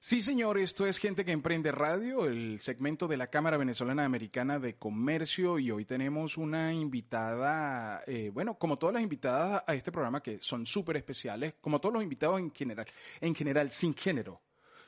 [0.00, 4.60] Sí, señor, esto es Gente que Emprende Radio, el segmento de la Cámara Venezolana Americana
[4.60, 9.90] de Comercio y hoy tenemos una invitada, eh, bueno, como todas las invitadas a este
[9.90, 12.86] programa que son súper especiales, como todos los invitados en general,
[13.20, 14.40] en general, sin género.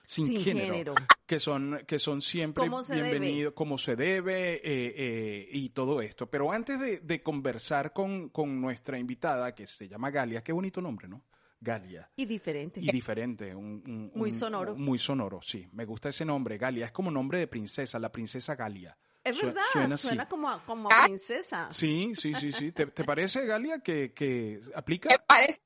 [0.06, 6.02] Sin, género, que son que son siempre bienvenidos como se debe eh, eh, y todo
[6.02, 6.28] esto.
[6.28, 10.80] Pero antes de, de conversar con, con nuestra invitada que se llama Galia qué bonito
[10.80, 11.22] nombre no
[11.60, 12.10] Galia.
[12.16, 12.80] Y diferente.
[12.80, 13.54] Y diferente.
[13.54, 14.74] Un, muy sonoro.
[14.74, 15.68] muy sonoro, sí.
[15.72, 16.86] Me gusta ese nombre, Galia.
[16.86, 18.96] Es como nombre de princesa, la princesa Galia.
[19.22, 19.62] Es verdad,
[19.98, 21.68] suena, como, a, como princesa.
[21.70, 22.72] Sí, sí, sí, sí.
[22.72, 25.10] ¿Te, parece, Galia, que, que aplica?
[25.10, 25.60] Me parece.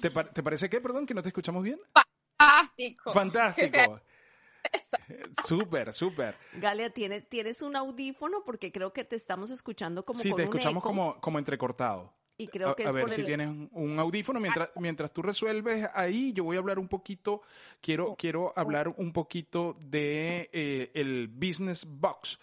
[0.00, 0.80] ¿Te, ¿Te, parece qué?
[0.80, 1.80] Perdón, que no te escuchamos bien.
[2.38, 3.12] Fantástico.
[3.12, 4.00] Fantástico.
[5.44, 6.36] Súper, súper.
[6.54, 8.42] Galia, ¿tienes, ¿tienes un audífono?
[8.44, 12.12] Porque creo que te estamos escuchando como Sí, te escuchamos como, como entrecortado.
[12.38, 16.44] Y creo que a, ver si tienes un audífono mientras mientras tú resuelves ahí yo
[16.44, 17.40] voy a hablar un poquito
[17.80, 22.38] quiero quiero hablar un poquito de eh, el business box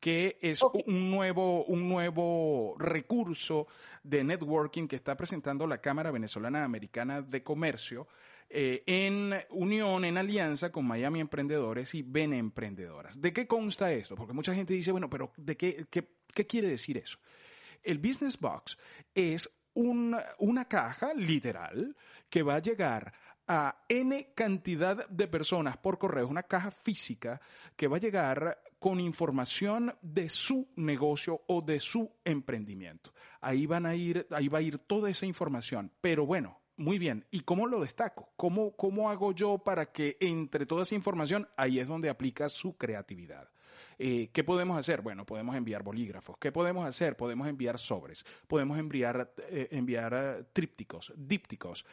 [0.00, 3.66] que es un nuevo un nuevo recurso
[4.02, 8.08] de networking que está presentando la Cámara Venezolana Americana de Comercio
[8.48, 13.20] eh, en unión, en alianza con Miami Emprendedores y Bene Emprendedoras.
[13.20, 14.14] ¿De qué consta esto?
[14.14, 17.18] Porque mucha gente dice, bueno, pero ¿de qué, qué, qué quiere decir eso?
[17.84, 18.78] El Business Box
[19.14, 21.96] es una caja literal
[22.28, 23.12] que va a llegar
[23.46, 27.40] a N cantidad de personas por correo, una caja física
[27.76, 33.12] que va a llegar con información de su negocio o de su emprendimiento.
[33.40, 35.90] Ahí van a ir, ahí va a ir toda esa información.
[36.00, 37.24] Pero bueno, muy bien.
[37.30, 38.30] ¿Y cómo lo destaco?
[38.36, 42.76] ¿Cómo, cómo hago yo para que entre toda esa información, ahí es donde aplica su
[42.76, 43.48] creatividad?
[43.98, 45.00] Eh, ¿Qué podemos hacer?
[45.02, 46.36] Bueno, podemos enviar bolígrafos.
[46.38, 47.16] ¿Qué podemos hacer?
[47.16, 48.24] Podemos enviar sobres.
[48.46, 51.84] Podemos enviar, eh, enviar eh, trípticos, dípticos.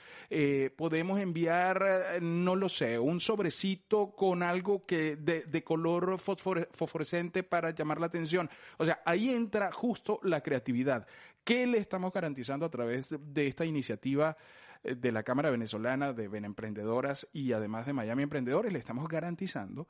[0.75, 7.71] podemos enviar, no lo sé, un sobrecito con algo que de, de color fosforescente para
[7.71, 8.49] llamar la atención.
[8.77, 11.05] O sea, ahí entra justo la creatividad.
[11.43, 14.37] ¿Qué le estamos garantizando a través de esta iniciativa?
[14.83, 19.87] de la Cámara Venezolana de Benemprendedoras y además de Miami Emprendedores, le estamos garantizando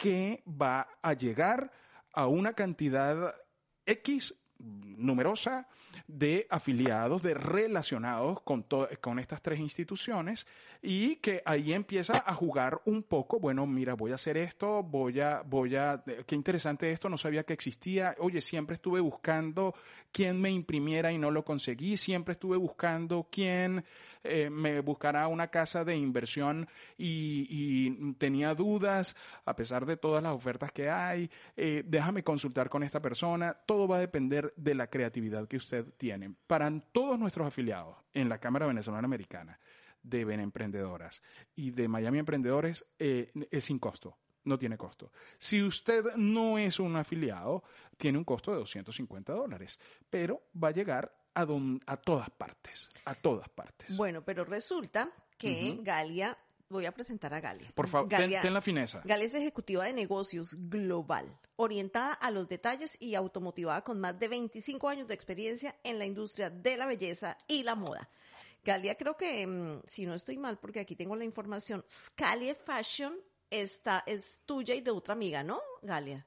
[0.00, 1.70] que va a llegar
[2.14, 3.34] a una cantidad
[3.84, 5.68] X numerosa
[6.06, 8.66] de afiliados, de relacionados con,
[9.00, 10.46] con estas tres instituciones
[10.80, 15.20] y que ahí empieza a jugar un poco, bueno, mira, voy a hacer esto, voy
[15.20, 19.74] a, voy a, qué interesante esto, no sabía que existía, oye, siempre estuve buscando
[20.12, 23.84] quién me imprimiera y no lo conseguí, siempre estuve buscando quién
[24.22, 30.34] eh, me buscará una casa de inversión y, tenía dudas, a pesar de todas las
[30.34, 34.88] ofertas que hay, eh, déjame consultar con esta persona, todo va a depender de la
[34.88, 36.34] creatividad que usted tiene.
[36.46, 39.58] Para todos nuestros afiliados en la Cámara Venezolana Americana,
[40.02, 41.22] de Emprendedoras
[41.54, 44.16] y de Miami Emprendedores eh, es sin costo.
[44.44, 45.12] No tiene costo.
[45.36, 47.62] Si usted no es un afiliado,
[47.98, 49.78] tiene un costo de 250 dólares,
[50.08, 51.46] pero va a llegar a,
[51.86, 53.96] a todas partes, a todas partes.
[53.96, 56.36] Bueno, pero resulta que Galia
[56.70, 57.70] voy a presentar a Galia.
[57.74, 59.02] Por favor, ten, la fineza.
[59.04, 64.28] Galia es ejecutiva de negocios global, orientada a los detalles y automotivada con más de
[64.28, 68.08] 25 años de experiencia en la industria de la belleza y la moda.
[68.62, 73.18] Galia creo que, mm, si no estoy mal, porque aquí tengo la información, Scalia Fashion
[73.48, 76.26] está, es tuya y de otra amiga, ¿no, Galia?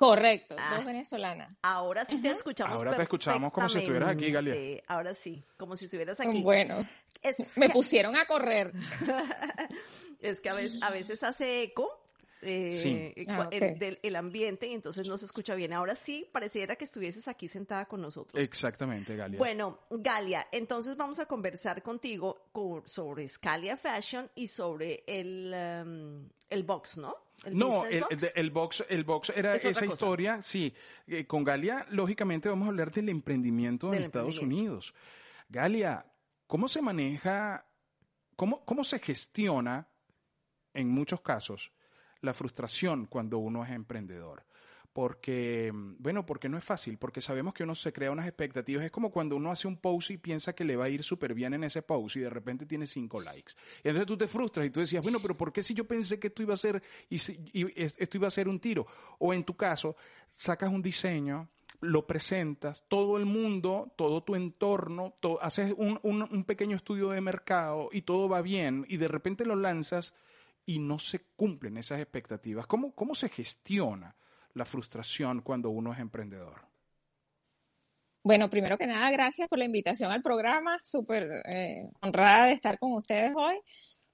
[0.00, 0.82] Correcto, dos ah.
[0.82, 1.54] venezolanas.
[1.60, 2.74] Ahora sí te escuchamos.
[2.74, 4.82] Ahora te escuchamos como si estuvieras aquí, Galia.
[4.86, 6.40] Ahora sí, como si estuvieras aquí.
[6.40, 6.88] Bueno,
[7.56, 8.72] me pusieron a correr.
[10.22, 12.00] es que a veces, a veces hace eco
[12.40, 15.74] eh, ah, el, del, ambiente y entonces no se escucha bien.
[15.74, 18.42] Ahora sí, pareciera que estuvieses aquí sentada con nosotros.
[18.42, 19.38] Exactamente, Galia.
[19.38, 22.50] Bueno, Galia, entonces vamos a conversar contigo
[22.86, 25.52] sobre Scalia Fashion y sobre el,
[25.84, 27.16] um, el box, ¿no?
[27.52, 28.32] no, el box?
[28.34, 30.74] El, box, el box era esa historia, sí.
[31.06, 34.94] Eh, con Galia, lógicamente, vamos a hablar del emprendimiento en Estados Unidos.
[35.48, 36.04] Galia,
[36.46, 37.64] ¿cómo se maneja,
[38.36, 39.88] cómo, cómo se gestiona,
[40.74, 41.72] en muchos casos,
[42.20, 44.44] la frustración cuando uno es emprendedor.
[44.92, 48.84] Porque, bueno, porque no es fácil, porque sabemos que uno se crea unas expectativas.
[48.84, 51.32] Es como cuando uno hace un post y piensa que le va a ir súper
[51.32, 53.52] bien en ese post y de repente tiene cinco likes.
[53.84, 56.18] Y entonces tú te frustras y tú decías, bueno, pero ¿por qué si yo pensé
[56.18, 57.16] que esto iba a ser, y,
[57.76, 58.86] esto iba a ser un tiro?
[59.20, 59.94] O en tu caso,
[60.28, 61.48] sacas un diseño,
[61.82, 67.90] lo presentas, todo el mundo, todo tu entorno, haces un, un, pequeño estudio de mercado
[67.92, 70.14] y todo va bien y de repente lo lanzas
[70.66, 72.66] y no se cumplen esas expectativas.
[72.66, 74.16] ¿Cómo, cómo se gestiona
[74.54, 76.70] la frustración cuando uno es emprendedor?
[78.22, 80.78] Bueno, primero que nada, gracias por la invitación al programa.
[80.82, 83.56] Súper eh, honrada de estar con ustedes hoy.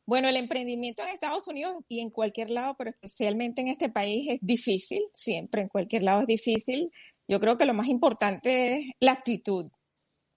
[0.06, 4.28] Bueno, el emprendimiento en Estados Unidos y en cualquier lado, pero especialmente en este país,
[4.30, 5.00] es difícil.
[5.12, 6.92] Siempre en cualquier lado es difícil.
[7.26, 9.66] Yo creo que lo más importante es la actitud.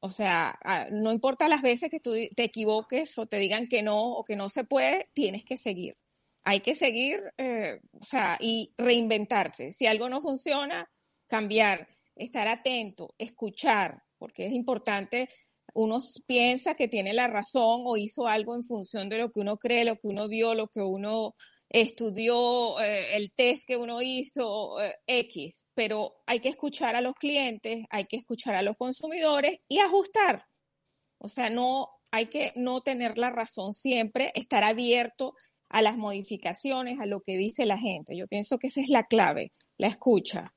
[0.02, 0.57] O sea,
[0.92, 4.36] no importa las veces que tú te equivoques o te digan que no o que
[4.36, 5.98] no se puede, tienes que seguir.
[6.50, 9.69] Hay que seguir, eh, o sea, y reinventarse.
[9.69, 10.90] Si algo no funciona,
[11.28, 15.30] cambiar, estar atento, escuchar, porque es importante.
[15.75, 19.57] Uno piensa que tiene la razón o hizo algo en función de lo que uno
[19.57, 21.36] cree, lo que uno vio, lo que uno
[21.69, 27.13] estudió eh, el test que uno hizo eh, X, pero hay que escuchar a los
[27.13, 30.48] clientes, hay que escuchar a los consumidores y ajustar.
[31.19, 35.36] O sea, no hay que no tener la razón siempre, estar abierto
[35.69, 38.18] a las modificaciones, a lo que dice la gente.
[38.18, 40.54] Yo pienso que esa es la clave, la escucha.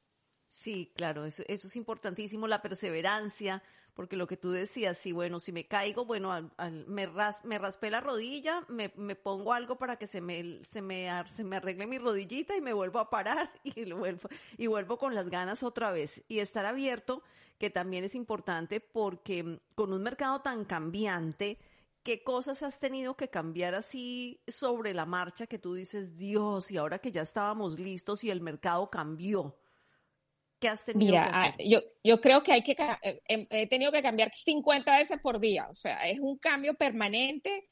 [0.48, 3.62] Sí, claro, eso, eso es importantísimo, la perseverancia,
[3.94, 6.50] porque lo que tú decías, sí, bueno, si me caigo, bueno,
[6.86, 7.08] me,
[7.44, 11.56] me raspé la rodilla, me, pongo algo para que se me, se, me, se me
[11.56, 15.62] arregle mi rodillita y me vuelvo a parar y vuelvo, y vuelvo con las ganas
[15.62, 16.22] otra vez.
[16.28, 17.22] Y estar abierto,
[17.58, 21.58] que también es importante porque con un mercado tan cambiante,
[22.02, 26.76] ¿qué cosas has tenido que cambiar así sobre la marcha que tú dices, Dios, y
[26.76, 29.58] ahora que ya estábamos listos y el mercado cambió?
[30.68, 34.02] has tenido Mira, ah, Yo, yo creo que hay que, eh, em, he tenido que
[34.02, 37.68] cambiar 50 veces por día, o sea, es un cambio permanente,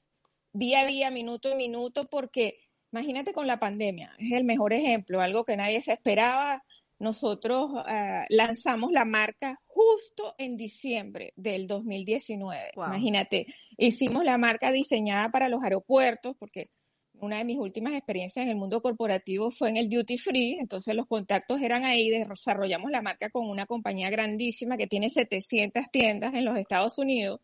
[0.52, 2.58] día a día, minuto a minuto, porque
[2.92, 6.64] imagínate con la pandemia, es el mejor ejemplo, algo que nadie se esperaba.
[7.00, 12.72] Nosotros ah, lanzamos la marca justo en diciembre del 2019.
[12.76, 13.46] Imagínate,
[13.78, 16.70] hicimos la marca diseñada para los aeropuertos, porque
[17.14, 20.94] una de mis últimas experiencias en el mundo corporativo fue en el duty free, entonces
[20.94, 26.34] los contactos eran ahí, desarrollamos la marca con una compañía grandísima que tiene 700 tiendas
[26.34, 27.40] en los Estados Unidos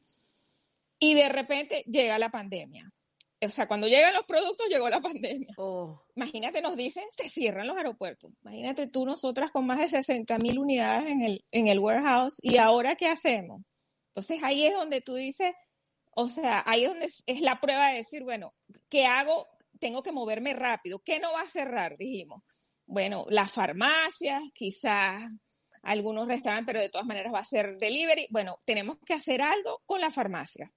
[0.98, 2.90] y de repente llega la pandemia.
[3.46, 5.54] O sea, cuando llegan los productos, llegó la pandemia.
[5.56, 6.02] Oh.
[6.14, 8.32] Imagínate, nos dicen, se cierran los aeropuertos.
[8.42, 12.58] Imagínate tú, nosotras con más de 60 mil unidades en el, en el warehouse, ¿y
[12.58, 13.62] ahora qué hacemos?
[14.08, 15.52] Entonces ahí es donde tú dices,
[16.14, 18.54] o sea, ahí es donde es la prueba de decir, bueno,
[18.88, 19.46] ¿qué hago?
[19.78, 21.00] tengo que moverme rápido.
[21.00, 21.96] ¿Qué no va a cerrar?
[21.96, 22.42] Dijimos.
[22.86, 25.28] Bueno, las farmacias, quizás
[25.82, 28.26] algunos restaurantes, pero de todas maneras va a ser delivery.
[28.30, 30.72] Bueno, tenemos que hacer algo con la farmacia.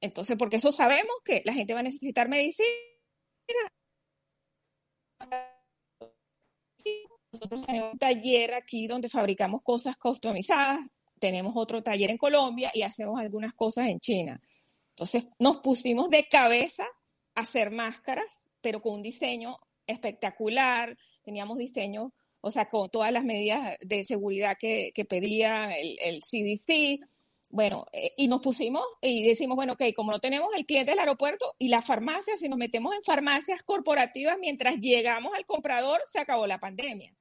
[0.00, 2.68] Entonces, porque eso sabemos que la gente va a necesitar medicina.
[7.32, 10.80] Nosotros tenemos un taller aquí donde fabricamos cosas customizadas.
[11.18, 14.40] Tenemos otro taller en Colombia y hacemos algunas cosas en China.
[14.90, 16.86] Entonces, nos pusimos de cabeza
[17.34, 20.96] hacer máscaras, pero con un diseño espectacular.
[21.22, 27.00] Teníamos diseño, o sea, con todas las medidas de seguridad que, pedía el, CDC.
[27.50, 31.00] Bueno, eh, y nos pusimos y decimos, bueno, ok, como no tenemos el cliente del
[31.00, 36.20] aeropuerto y la farmacia, si nos metemos en farmacias corporativas mientras llegamos al comprador, se
[36.20, 37.14] acabó la pandemia.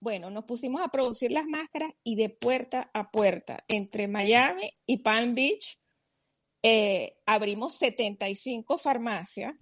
[0.00, 4.98] Bueno, nos pusimos a producir las máscaras y de puerta a puerta, entre Miami y
[4.98, 5.78] Palm Beach,
[6.62, 9.54] eh, abrimos 75 farmacias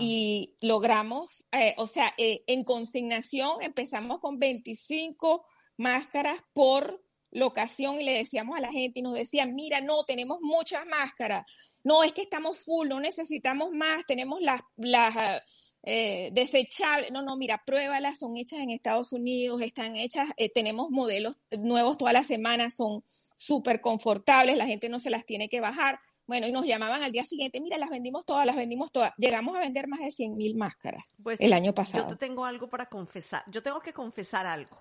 [0.00, 8.04] y logramos, eh, o sea, eh, en consignación empezamos con 25 máscaras por locación y
[8.04, 11.44] le decíamos a la gente y nos decían, mira, no, tenemos muchas máscaras,
[11.84, 15.42] no, es que estamos full, no necesitamos más, tenemos las, las
[15.82, 21.96] desechables, no, no, mira, pruébalas, son hechas en Estados Unidos, están hechas, tenemos modelos nuevos
[21.96, 23.04] todas las semanas, son
[23.36, 26.00] súper confortables, la gente no se las tiene que bajar.
[26.26, 29.12] Bueno, y nos llamaban al día siguiente, mira, las vendimos todas, las vendimos todas.
[29.16, 32.02] Llegamos a vender más de 100 mil máscaras pues, el año pasado.
[32.02, 33.44] Yo te tengo algo para confesar.
[33.46, 34.76] Yo tengo que confesar algo.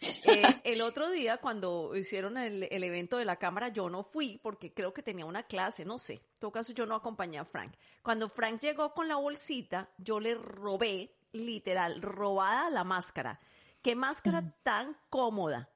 [0.00, 4.72] Eh, el otro día, cuando hicieron el, evento de la cámara, yo no fui porque
[4.72, 6.14] creo que tenía una clase, no sé.
[6.14, 7.74] En todo caso, yo no acompañé a Frank.
[8.02, 13.40] Cuando Frank llegó con la bolsita, yo le robé, literal, robada la máscara.
[13.82, 14.54] Qué máscara mm.
[14.62, 15.70] tan cómoda.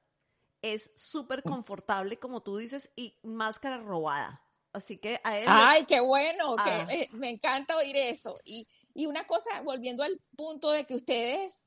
[0.61, 4.43] Es súper confortable, como tú dices, y máscara robada.
[4.73, 5.45] Así que a él.
[5.47, 6.55] ¡Ay, qué bueno!
[6.55, 6.87] Que, ah.
[6.89, 8.37] eh, me encanta oír eso.
[8.45, 11.60] Y, y una cosa, volviendo al punto de que ustedes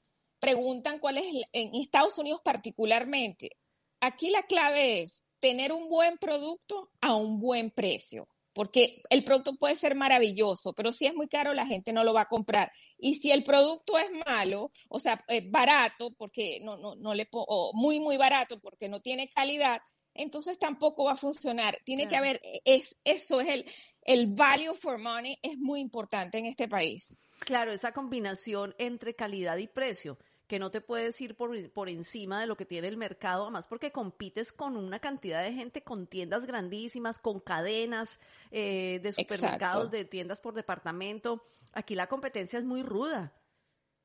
[0.45, 3.57] preguntan cuál es, en Estados Unidos particularmente,
[4.01, 8.29] aquí la clave es tener un buen producto a un buen precio.
[8.55, 12.15] porque el producto puede ser maravilloso, pero si es muy caro la gente no lo
[12.15, 12.71] va a comprar.
[12.97, 17.29] Y si el producto es malo, o sea, es barato, porque no, no, no le
[17.33, 19.83] o muy, muy barato porque no tiene calidad,
[20.15, 21.77] entonces tampoco va a funcionar.
[21.85, 23.67] Tiene que haber, es, eso es el,
[24.03, 27.21] el value for money, es muy importante en este país.
[27.41, 32.41] Claro, esa combinación entre calidad y precio que no te puedes ir por, por encima
[32.41, 36.07] de lo que tiene el mercado, además porque compites con una cantidad de gente, con
[36.07, 38.21] tiendas grandísimas, con cadenas
[38.51, 41.47] eh, de supermercados, de tiendas por departamento.
[41.73, 43.33] Aquí la competencia es muy ruda.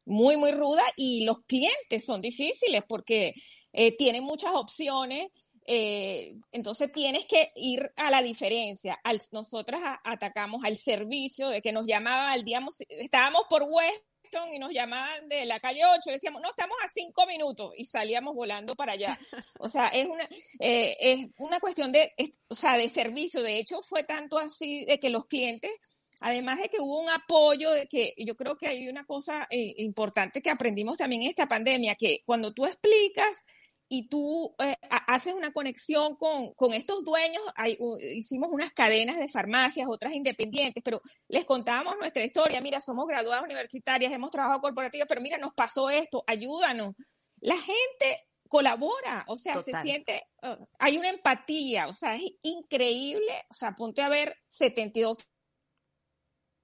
[0.05, 3.33] Muy, muy ruda y los clientes son difíciles porque
[3.73, 5.27] eh, tienen muchas opciones.
[5.65, 8.97] Eh, entonces tienes que ir a la diferencia.
[9.03, 14.03] Al, nosotras atacamos al servicio de que nos llamaban al día, estábamos por West
[14.51, 17.85] y nos llamaban de la calle 8 y decíamos, no, estamos a cinco minutos y
[17.85, 19.19] salíamos volando para allá.
[19.59, 20.27] O sea, es una,
[20.59, 22.13] eh, es una cuestión de,
[22.47, 23.41] o sea, de servicio.
[23.41, 25.71] De hecho, fue tanto así de que los clientes,
[26.19, 29.73] además de que hubo un apoyo, de que yo creo que hay una cosa eh,
[29.77, 33.45] importante que aprendimos también en esta pandemia, que cuando tú explicas
[33.91, 34.77] y tú eh,
[35.07, 37.75] haces una conexión con, con estos dueños, hay,
[38.13, 43.43] hicimos unas cadenas de farmacias, otras independientes, pero les contábamos nuestra historia, mira, somos graduadas
[43.43, 46.93] universitarias, hemos trabajado corporativas, pero mira, nos pasó esto, ayúdanos.
[47.41, 53.43] La gente colabora, o sea, se siente, uh, hay una empatía, o sea, es increíble,
[53.49, 55.17] o sea, ponte a ver 72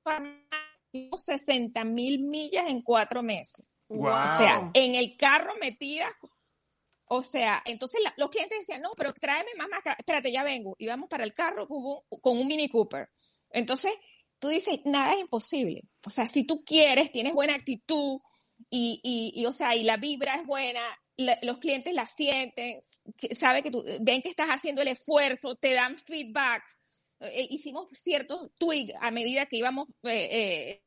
[0.04, 0.46] farmacias,
[1.16, 3.68] 60 mil millas en cuatro meses.
[3.88, 4.08] Wow.
[4.08, 6.12] O sea, en el carro metidas
[7.08, 9.96] o sea, entonces los clientes decían, no, pero tráeme más máscara.
[10.00, 10.76] Espérate, ya vengo.
[10.78, 13.10] Y vamos para el carro con un, Mini Cooper.
[13.52, 13.92] Entonces,
[14.40, 15.84] tú dices, nada es imposible.
[16.06, 18.20] O sea, si tú quieres, tienes buena actitud
[18.70, 20.82] y, y, o sea, y la vibra es buena,
[21.44, 22.82] los clientes la sienten,
[23.38, 26.64] saben que tú, ven que estás haciendo el esfuerzo, te dan feedback.
[27.22, 30.82] Eh, hicimos ciertos tweaks a medida que íbamos eh,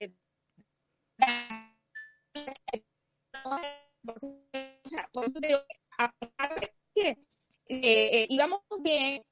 [0.00, 0.14] eh,
[3.44, 3.60] o
[4.94, 5.58] sea, por eso digo,
[5.98, 6.12] a
[6.60, 7.18] de que eh,
[7.68, 9.22] eh, íbamos bien,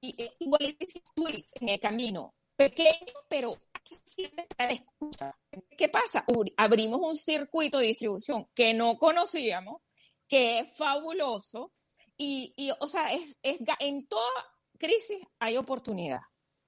[0.00, 0.76] y, eh, igual
[1.14, 3.56] tweets en el camino, pequeño, pero
[4.04, 5.36] siempre está la escucha.
[5.76, 6.24] ¿Qué pasa?
[6.56, 9.82] Abrimos un circuito de distribución que no conocíamos,
[10.26, 11.72] que es fabuloso,
[12.16, 14.30] y, y o sea, es, es, en toda
[14.78, 16.20] crisis hay oportunidad.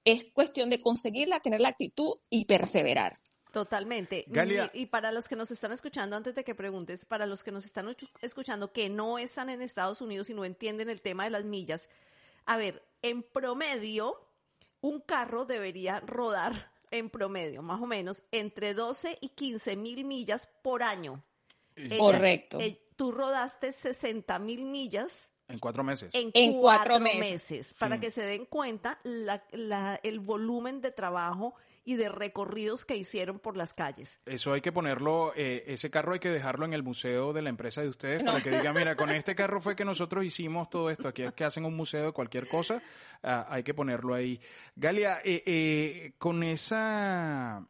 [0.03, 3.19] Es cuestión de conseguirla, tener la actitud y perseverar.
[3.51, 4.25] Totalmente.
[4.73, 7.65] Y, para los que nos están escuchando, antes de que preguntes, para los que nos
[7.65, 11.43] están escuchando que no están en Estados Unidos y no entienden el tema de las
[11.43, 11.89] millas,
[12.45, 14.25] a ver, en promedio,
[14.79, 20.47] un carro debería rodar en promedio, más o menos, entre 12 y 15 mil millas
[20.61, 21.21] por año.
[21.97, 22.57] Correcto.
[22.95, 25.29] tú rodaste 60 mil millas.
[25.47, 26.09] En cuatro meses.
[26.13, 27.75] En, cuatro, meses.
[27.77, 33.57] Para que se den cuenta el volumen de trabajo y de recorridos que hicieron por
[33.57, 34.21] las calles.
[34.25, 37.49] Eso hay que ponerlo, eh, ese carro hay que dejarlo en el museo de la
[37.49, 40.89] empresa de ustedes para que diga, mira, con este carro fue que nosotros hicimos todo
[40.89, 41.07] esto.
[41.07, 42.81] Aquí es que hacen un museo de cualquier cosa,
[43.23, 44.39] ah, hay que ponerlo ahí.
[44.75, 47.65] Galia, eh, eh, con esa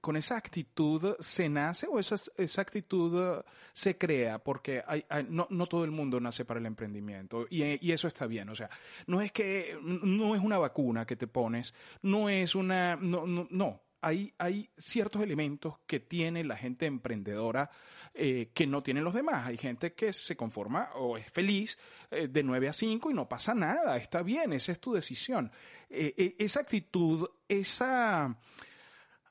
[0.00, 3.42] con esa actitud se nace o esa, esa actitud
[3.72, 4.38] se crea?
[4.38, 4.82] Porque
[5.28, 8.48] no, no, todo el mundo nace para el emprendimiento y, eso está bien.
[8.48, 8.70] O sea,
[9.06, 12.96] no es que no es una vacuna que te pones, no es una...
[12.96, 13.82] No, no, no.
[14.02, 17.70] Hay, hay ciertos elementos que tiene la gente emprendedora
[18.12, 19.46] eh, que no tienen los demás.
[19.46, 21.78] Hay gente que se conforma o es feliz
[22.10, 25.52] eh, de 9 a 5 y no pasa nada, está bien, esa es tu decisión.
[25.88, 28.36] Eh, esa actitud, esa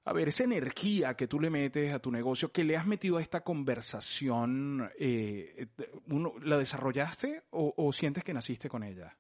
[0.10, 3.18] a ver, esa energía que tú le metes a tu negocio, que le has metido
[3.18, 5.68] a esta conversación, eh,
[6.42, 9.16] ¿la desarrollaste o, sientes que naciste con ella?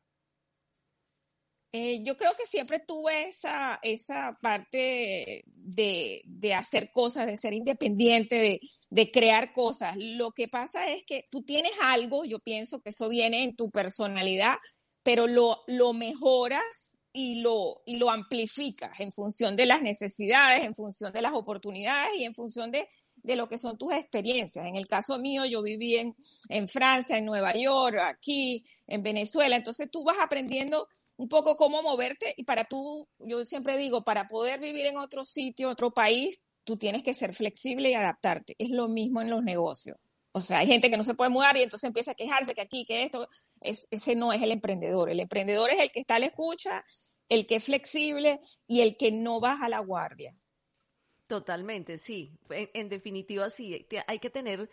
[1.72, 7.54] Eh, yo creo que siempre tuve esa, esa parte de, de hacer cosas, de ser
[7.54, 9.96] independiente, de, de, crear cosas.
[9.96, 13.70] Lo que pasa es que tú tienes algo, yo pienso que eso viene en tu
[13.70, 14.58] personalidad,
[15.04, 20.76] pero lo, lo mejoras y lo, y lo amplificas en función de las necesidades, en
[20.76, 24.66] función de las oportunidades y en función de, de lo que son tus experiencias.
[24.66, 26.16] En el caso mío, yo viví en,
[26.50, 30.88] en Francia, en Nueva York, aquí, en Venezuela, entonces tú vas aprendiendo
[31.18, 35.26] un poco cómo moverte y para tú, yo siempre digo, para poder vivir en otro
[35.26, 38.56] sitio, otro país, tú tienes que ser flexible y adaptarte.
[38.58, 39.98] Es lo mismo en los negocios.
[40.32, 42.62] O sea, hay gente que no se puede mudar y entonces empieza a quejarse que
[42.62, 43.28] aquí, que esto,
[43.62, 45.10] es, ese no es el emprendedor.
[45.10, 46.84] El emprendedor es el que está a la escucha,
[47.28, 50.36] el que es flexible y el que no baja la guardia.
[51.28, 52.38] Totalmente, sí.
[52.50, 53.88] En, definitiva, sí.
[54.08, 54.70] Hay que tener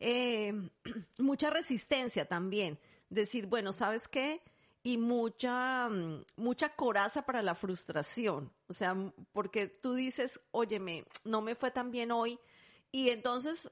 [0.00, 0.52] eh,
[1.18, 2.78] mucha resistencia también.
[3.08, 4.42] Decir, bueno, ¿sabes qué?
[4.86, 8.52] y mucha, mm, mucha coraza para la frustración.
[8.68, 8.94] O sea,
[9.32, 12.38] porque tú dices, óyeme, no me fue tan bien hoy.
[12.92, 13.68] Y entonces,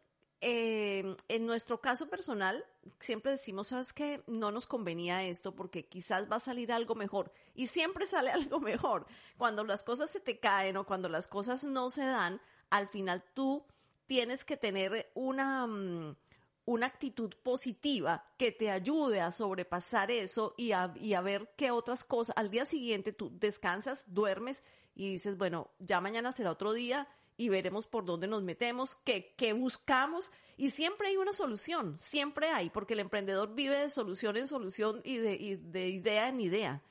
[0.46, 2.62] eh, en nuestro caso personal,
[3.00, 4.22] siempre decimos, ¿sabes qué?
[4.26, 7.32] No nos convenía esto porque quizás va a salir algo mejor.
[7.54, 9.06] Y siempre sale algo mejor.
[9.38, 13.24] Cuando las cosas se te caen o cuando las cosas no se dan, al final
[13.32, 13.64] tú
[14.06, 16.14] tienes que tener una mm,
[16.66, 21.70] una actitud positiva que te ayude a sobrepasar eso y a, y a ver qué
[21.70, 22.36] otras cosas.
[22.36, 24.62] Al día siguiente tú descansas, duermes
[24.94, 29.34] y dices, bueno, ya mañana será otro día y veremos por dónde nos metemos, qué,
[29.36, 30.30] qué buscamos.
[30.56, 35.00] Y siempre hay una solución, siempre hay, porque el emprendedor vive de solución en solución
[35.04, 36.82] y de, y de idea en idea.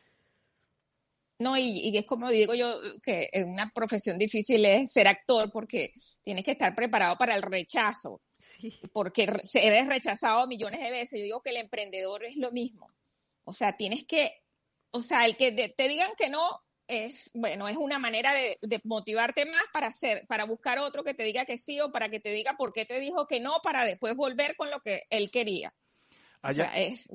[1.40, 5.94] No, y, y, es como digo yo, que una profesión difícil es ser actor porque
[6.22, 8.22] tienes que estar preparado para el rechazo.
[8.38, 8.80] Sí.
[8.92, 9.24] Porque
[9.54, 11.20] eres rechazado millones de veces.
[11.20, 12.88] Yo digo que el emprendedor es lo mismo.
[13.46, 14.44] O sea, tienes que,
[14.92, 18.82] o sea, el que te digan que no es, bueno, es una manera de, de,
[18.84, 22.20] motivarte más para hacer, para buscar otro que te diga que sí o para que
[22.20, 25.32] te diga por qué te dijo que no para después volver con lo que él
[25.32, 25.74] quería.
[26.42, 27.10] Allá, o sea, es,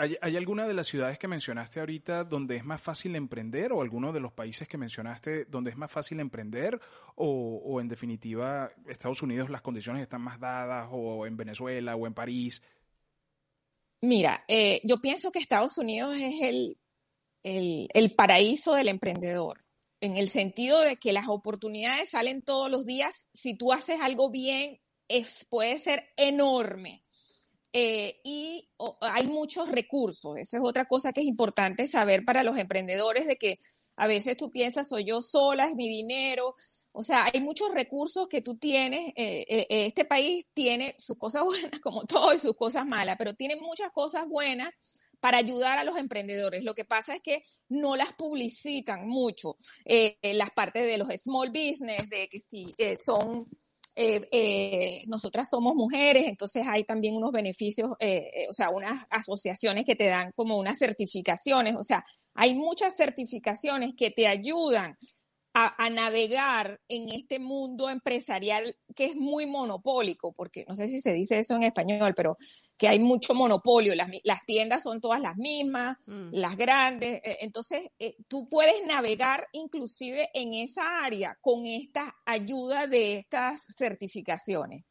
[0.00, 3.82] ¿Hay, ¿Hay, alguna de las ciudades que mencionaste ahorita donde es más fácil emprender o
[3.82, 6.80] alguno de los países que mencionaste donde es más fácil emprender
[7.16, 12.06] o, o en definitiva Estados Unidos las condiciones están más dadas o en Venezuela o
[12.06, 12.62] en París?
[14.00, 16.78] Mira, eh, yo pienso que Estados Unidos es el,
[17.42, 19.58] el, paraíso del emprendedor
[20.00, 23.28] en el sentido de que las oportunidades salen todos los días.
[23.32, 27.02] Si tú haces algo bien, es, puede ser enorme.
[27.72, 28.66] Eh, y
[29.00, 30.36] hay muchos recursos.
[30.38, 33.58] Esa es otra cosa que es importante saber para los emprendedores, de que
[33.96, 36.54] a veces tú piensas, soy yo sola, es mi dinero.
[36.92, 39.12] O sea, hay muchos recursos que tú tienes.
[39.16, 43.34] Eh, eh, este país tiene sus cosas buenas, como todo, y sus cosas malas, pero
[43.34, 44.72] tiene muchas cosas buenas
[45.20, 46.62] para ayudar a los emprendedores.
[46.62, 49.56] Lo que pasa es que no las publicitan mucho.
[50.22, 52.64] las partes de los small business, de que si
[53.04, 53.46] son
[54.00, 59.04] eh, eh, nosotras somos mujeres, entonces hay también unos beneficios, eh, eh, o sea, unas
[59.10, 64.96] asociaciones que te dan como unas certificaciones, o sea, hay muchas certificaciones que te ayudan
[65.52, 71.00] a, a, navegar en este mundo empresarial que es muy monopólico, porque no sé si
[71.00, 72.38] se dice eso en español, pero
[72.78, 76.28] que hay mucho monopolio, las, las tiendas son todas las mismas, mm.
[76.32, 82.86] las grandes, eh, entonces eh, tú puedes navegar inclusive en esa área con esta ayuda
[82.86, 84.84] de estas certificaciones.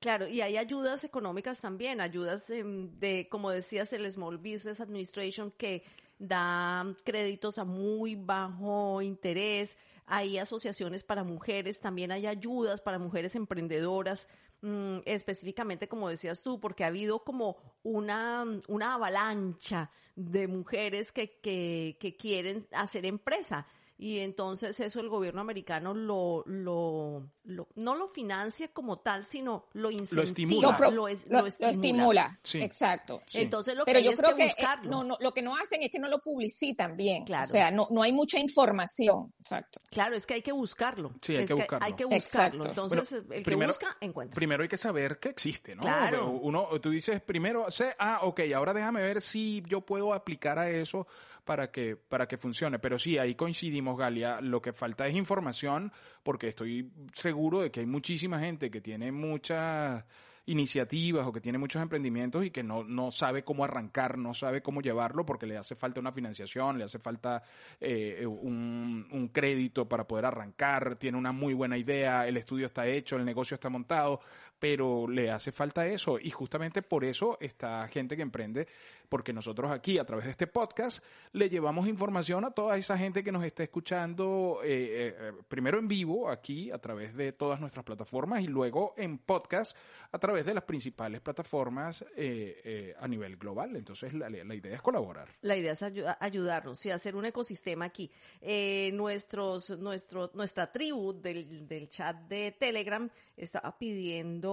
[0.00, 2.62] Claro, y hay ayudas económicas también, ayudas de,
[2.98, 5.82] de, como decías, el Small Business Administration que
[6.18, 13.34] da créditos a muy bajo interés, hay asociaciones para mujeres, también hay ayudas para mujeres
[13.36, 14.28] emprendedoras,
[14.62, 21.38] mmm, específicamente como decías tú, porque ha habido como una, una avalancha de mujeres que,
[21.40, 23.66] que, que quieren hacer empresa
[24.02, 29.66] y entonces eso el gobierno americano lo, lo, lo no lo financia como tal, sino
[29.74, 30.78] lo incentiva, lo estimula.
[30.78, 31.70] Lo, lo, es, lo estimula.
[31.72, 32.38] estimula.
[32.42, 32.62] Sí.
[32.62, 33.20] Exacto.
[33.26, 33.42] Sí.
[33.42, 34.84] Entonces lo Pero que yo hay creo es que, que buscarlo.
[34.84, 37.24] eh, no, no, lo que no hacen es que no lo publicitan bien.
[37.26, 37.44] Claro.
[37.48, 39.34] O sea, no, no hay mucha información.
[39.38, 39.80] Exacto.
[39.90, 41.12] Claro, es que hay que buscarlo.
[41.20, 41.84] Sí, hay es que buscarlo.
[41.86, 42.62] hay que buscarlo.
[42.64, 42.68] Exacto.
[42.84, 44.34] Entonces, Bueno, el primero- que busca, encuentra.
[44.34, 45.82] Primero hay que saber que existe, ¿no?
[45.82, 46.30] Claro.
[46.30, 50.70] Uno, tú dices primero, sé, ah, ok, ahora déjame ver si yo puedo aplicar a
[50.70, 51.06] eso
[51.50, 52.78] para que, para que funcione.
[52.78, 54.40] Pero sí, ahí coincidimos, Galia.
[54.40, 55.90] Lo que falta es información,
[56.22, 60.04] porque estoy seguro de que hay muchísima gente que tiene muchas
[60.46, 64.62] iniciativas o que tiene muchos emprendimientos y que no, no sabe cómo arrancar, no sabe
[64.62, 67.42] cómo llevarlo porque le hace falta una financiación, le hace falta
[67.80, 72.86] eh, un, un crédito para poder arrancar, tiene una muy buena idea, el estudio está
[72.86, 74.20] hecho, el negocio está montado,
[74.60, 78.68] pero le hace falta eso y justamente por eso está gente que emprende,
[79.08, 83.24] porque nosotros aquí a través de este podcast le llevamos información a toda esa gente
[83.24, 87.84] que nos está escuchando eh, eh, primero en vivo aquí a través de todas nuestras
[87.84, 89.76] plataformas y luego en podcast
[90.12, 93.76] a través de las principales plataformas eh, eh, a nivel global.
[93.76, 95.28] Entonces la, la, idea es colaborar.
[95.42, 98.10] La idea es ayu ayudarnos y hacer un ecosistema aquí.
[98.40, 104.49] Eh, nuestros, nuestro, nuestra tribu del, del chat de Telegram estaba pidiendo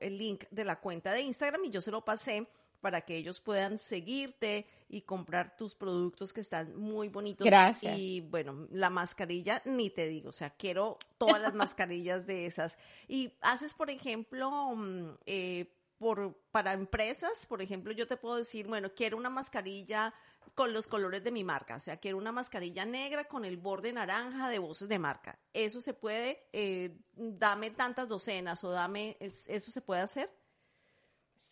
[0.00, 2.46] el link de la cuenta de Instagram y yo se lo pasé
[2.84, 7.46] para que ellos puedan seguirte y comprar tus productos que están muy bonitos.
[7.46, 7.98] Gracias.
[7.98, 12.76] Y bueno, la mascarilla, ni te digo, o sea, quiero todas las mascarillas de esas.
[13.08, 18.66] Y haces, por ejemplo, mm, eh, por, para empresas, por ejemplo, yo te puedo decir,
[18.66, 20.12] bueno, quiero una mascarilla
[20.54, 23.92] con los colores de mi marca, o sea, quiero una mascarilla negra con el borde
[23.92, 25.38] naranja de voces de marca.
[25.52, 26.48] ¿Eso se puede?
[26.52, 30.30] Eh, dame tantas docenas o dame, ¿eso se puede hacer?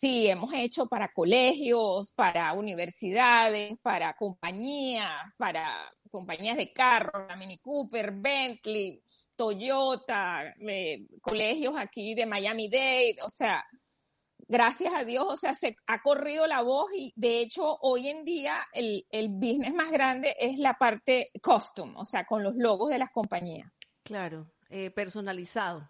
[0.03, 7.57] Sí, hemos hecho para colegios, para universidades, para compañías, para compañías de carros, la Mini
[7.59, 9.01] Cooper, Bentley,
[9.35, 13.65] Toyota, eh, colegios aquí de Miami Dade, o sea,
[14.47, 18.23] gracias a Dios, o sea, se ha corrido la voz y de hecho hoy en
[18.25, 22.89] día el, el business más grande es la parte custom, o sea, con los logos
[22.89, 23.71] de las compañías.
[24.03, 25.89] Claro, eh, personalizado.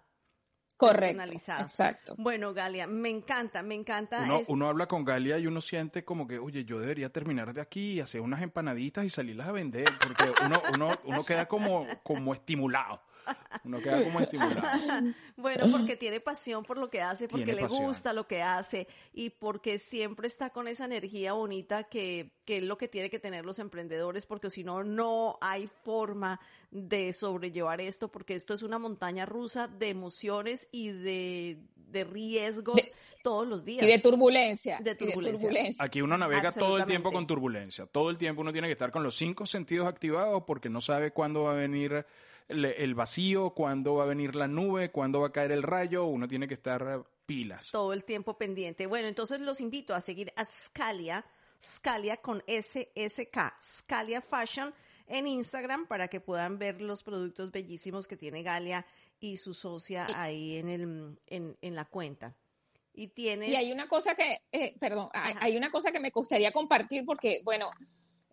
[0.76, 1.24] Correcto.
[1.62, 2.16] Exacto.
[2.18, 4.24] Bueno, Galia, me encanta, me encanta.
[4.24, 7.62] Uno, uno, habla con Galia y uno siente como que, oye, yo debería terminar de
[7.62, 11.86] aquí y hacer unas empanaditas y salirlas a vender, porque uno, uno, uno queda como,
[12.04, 13.02] como estimulado.
[13.64, 14.62] Uno queda como estimulado.
[15.38, 19.30] bueno, porque tiene pasión por lo que hace, porque le gusta lo que hace y
[19.30, 23.46] porque siempre está con esa energía bonita que, que es lo que tiene que tener
[23.46, 26.40] los emprendedores, porque si no, no hay forma
[26.72, 32.92] de sobrellevar esto, porque esto es una montaña rusa de emociones y de, de riesgos
[33.24, 33.82] todos los días.
[33.84, 34.80] Y de turbulencia.
[34.82, 35.50] De turbulencia.
[35.80, 37.86] Aquí uno navega todo el tiempo con turbulencia.
[37.86, 41.12] Todo el tiempo uno tiene que estar con los cinco sentidos activados porque no sabe
[41.12, 42.06] cuándo va a venir
[42.48, 46.28] el, vacío, cuándo va a venir la nube, cuándo va a caer el rayo, uno
[46.28, 47.72] tiene que estar pilas.
[47.72, 48.88] Todo el tiempo pendiente.
[48.88, 51.26] Bueno, entonces los invito a seguir a Scalia,
[51.62, 54.74] Scalia con SSK, Scalia Fashion
[55.08, 58.86] en Instagram para que puedan ver los productos bellísimos que tiene Galia
[59.20, 62.36] y su socia ahí en, el, en, la cuenta.
[62.94, 63.50] Y tienes...
[63.50, 67.42] Y hay una cosa que, eh, perdón, hay, una cosa que me gustaría compartir porque,
[67.44, 67.72] bueno,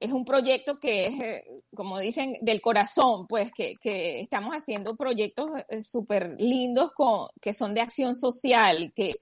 [0.00, 1.44] es un proyecto que es, eh,
[1.76, 3.76] como dicen, del corazón, pues que,
[4.20, 6.92] estamos haciendo proyectos eh, súper lindos
[7.40, 9.16] que son de acción social, que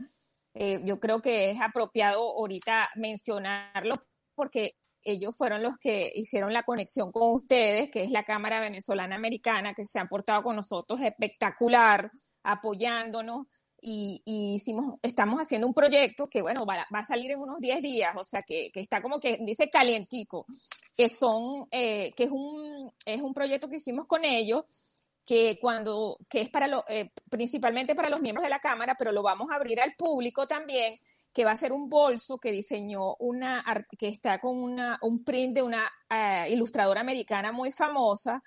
[0.55, 3.97] eh, yo creo que es apropiado ahorita mencionarlo
[4.37, 9.17] porque ellos fueron los que hicieron la conexión con ustedes, que es la Cámara Venezolana
[9.17, 12.11] Americana, que se han portado con nosotros espectacular,
[12.45, 13.47] apoyándonos
[13.81, 18.15] y, hicimos, estamos haciendo un proyecto que, bueno, va, a salir en unos 10 días,
[18.17, 20.47] o sea, que, que, está como que dice calientico,
[20.97, 24.65] que son, eh, que es un, es un proyecto que hicimos con ellos,
[25.25, 29.13] que cuando, que es para lo, eh, principalmente para los miembros de la Cámara, pero
[29.13, 30.99] lo vamos a abrir al público también,
[31.33, 33.63] que va a ser un bolso que diseñó una,
[33.99, 38.43] que está con una, un print de una eh, ilustradora americana muy famosa,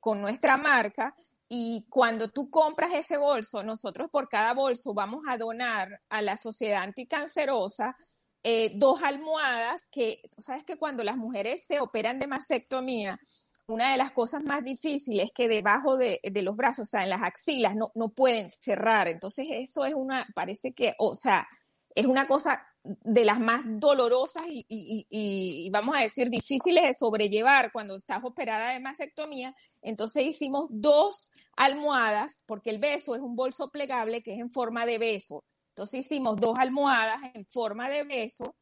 [0.00, 1.14] con nuestra marca,
[1.52, 6.36] y cuando tú compras ese bolso, nosotros por cada bolso vamos a donar a la
[6.36, 7.96] sociedad anticancerosa
[8.44, 13.18] eh, dos almohadas que, sabes que cuando las mujeres se operan de mastectomía,
[13.66, 17.02] una de las cosas más difíciles es que debajo de, de, los brazos, o sea,
[17.02, 19.08] en las axilas, no, no pueden cerrar.
[19.08, 21.48] Entonces, eso es una, parece que, o sea,
[21.96, 27.96] es una cosa de las más dolorosas y, vamos a decir difíciles de sobrellevar cuando
[27.96, 29.54] estás operada de mastectomía.
[29.82, 34.86] Entonces hicimos dos almohadas, porque el beso es un bolso plegable que es en forma
[34.86, 35.44] de beso.
[35.74, 38.56] Entonces hicimos dos almohadas en forma de beso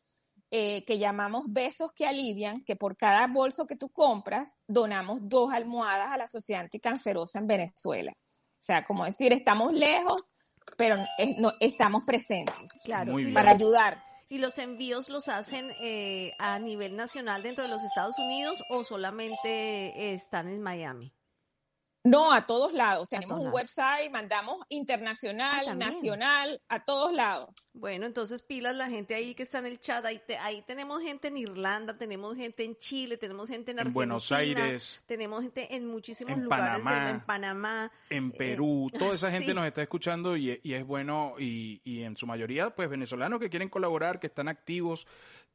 [0.50, 5.52] eh, que llamamos besos que alivian, que por cada bolso que tú compras donamos dos
[5.52, 8.12] almohadas a la sociedad anticancerosa en Venezuela.
[8.12, 10.30] O sea, como decir, estamos lejos,
[10.76, 10.96] pero
[11.36, 12.54] no, estamos presentes.
[12.84, 14.07] Claro, para ayudar.
[14.30, 18.84] ¿Y los envíos los hacen eh, a nivel nacional dentro de los Estados Unidos o
[18.84, 21.17] solamente están en Miami?
[22.08, 23.08] No, a todos lados.
[23.08, 27.50] Tenemos un website, mandamos internacional, ah, nacional, a todos lados.
[27.74, 30.04] Bueno, entonces pilas la gente ahí que está en el chat.
[30.04, 33.90] Ahí, ahí tenemos gente en Irlanda, tenemos gente en Chile, tenemos gente en Argentina.
[33.90, 35.00] En Buenos Aires.
[35.06, 36.82] Tenemos gente en muchísimos lugares.
[36.84, 37.92] en Panamá.
[38.10, 38.90] En eh, Perú.
[38.98, 41.34] Toda esa gente nos está escuchando y, y es bueno.
[41.38, 45.06] Y, y, en su mayoría, pues venezolanos que quieren colaborar, que están activos,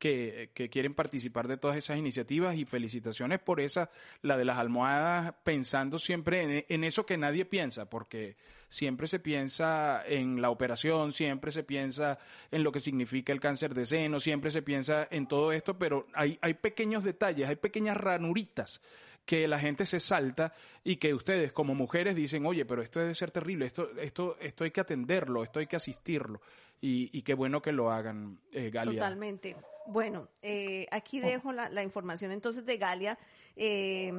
[0.04, 2.58] que, que quieren participar de todas esas iniciativas.
[2.58, 3.89] Y felicitaciones por esa,
[4.22, 8.36] la de las almohadas, pensando siempre en eso que nadie piensa, porque
[8.68, 12.20] siempre se piensa en la operación, siempre se piensa
[12.52, 16.08] en lo que significa el cáncer de seno, siempre se piensa en todo esto, pero
[16.13, 18.82] hay, hay pequeños detalles, hay pequeñas ranuritas
[19.26, 23.16] que la gente se salta y que ustedes como mujeres dicen, oye, pero esto debe
[23.16, 26.42] ser terrible, esto, esto, esto hay que atenderlo, esto hay que asistirlo.
[26.86, 29.00] Y, qué bueno que lo hagan, eh, Galia.
[29.00, 29.56] Totalmente.
[29.88, 33.18] Bueno, eh, aquí dejo la, la, información entonces de Galia.
[33.56, 34.12] Eh,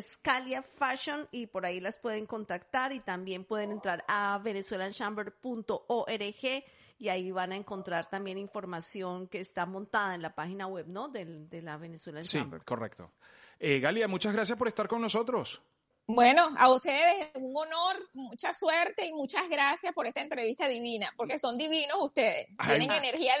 [0.00, 6.64] Scalia Fashion y por ahí las pueden contactar y también pueden entrar a venezuelanchamber.org
[6.98, 11.08] y ahí van a encontrar también información que está montada en la página web, ¿no?
[11.08, 12.64] De, de la Venezuelan sí, Chamber.
[12.64, 13.12] correcto.
[13.58, 15.62] Eh, Galia, muchas gracias por estar con nosotros.
[16.08, 21.36] Bueno, a ustedes un honor, mucha suerte y muchas gracias por esta entrevista divina, porque
[21.38, 23.34] son divinos ustedes, tienen energía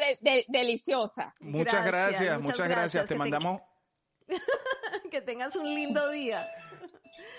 [0.48, 1.32] deliciosa.
[1.38, 3.08] Muchas gracias, muchas, gracias.
[3.08, 3.60] Te mandamos...
[5.12, 6.48] que tengas un lindo día.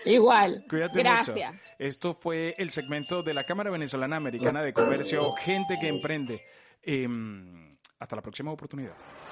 [0.05, 0.63] Igual.
[0.69, 1.53] Cuídate Gracias.
[1.77, 6.45] Esto fue el segmento de la Cámara Venezolana Americana de Comercio, Gente que Emprende.
[6.81, 8.95] Em, hasta la próxima oportunidad.